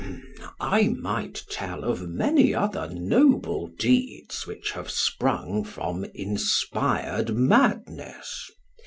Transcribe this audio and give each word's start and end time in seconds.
I 0.59 0.87
might 0.99 1.43
tell 1.51 1.83
of 1.83 2.09
many 2.09 2.55
other 2.55 2.89
noble 2.91 3.67
deeds 3.77 4.47
which 4.47 4.71
have 4.71 4.89
sprung 4.89 5.63
from 5.63 6.05
inspired 6.15 7.35
madness. 7.37 8.49